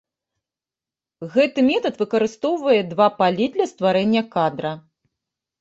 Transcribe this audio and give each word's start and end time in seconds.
Гэты 1.35 1.59
метад 1.67 1.93
выкарыстоўвае 2.03 2.81
два 2.95 3.07
палі 3.21 3.45
для 3.57 3.65
стварэння 3.73 4.25
кадра. 4.35 4.71